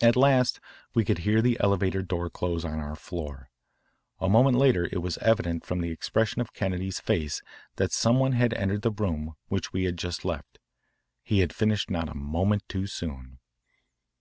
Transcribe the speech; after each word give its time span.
At 0.00 0.16
last 0.16 0.58
we 0.92 1.04
could 1.04 1.18
hear 1.18 1.40
the 1.40 1.56
elevator 1.60 2.02
door 2.02 2.28
close 2.28 2.64
on 2.64 2.80
our 2.80 2.96
floor. 2.96 3.48
A 4.18 4.28
moment 4.28 4.58
later 4.58 4.88
it 4.90 5.00
was 5.02 5.18
evident 5.18 5.64
from 5.64 5.80
the 5.80 5.90
expression 5.92 6.40
of 6.40 6.52
Kennedy's 6.52 6.98
face 6.98 7.42
that 7.76 7.92
some 7.92 8.18
one 8.18 8.32
had 8.32 8.52
entered 8.54 8.82
the 8.82 8.90
room 8.90 9.36
which 9.46 9.72
we 9.72 9.84
had 9.84 9.98
just 9.98 10.24
left. 10.24 10.58
He 11.22 11.38
had 11.38 11.54
finished 11.54 11.92
not 11.92 12.08
a 12.08 12.14
moment 12.16 12.64
too 12.68 12.88
soon. 12.88 13.38